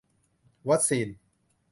[0.69, 1.07] วัคซีน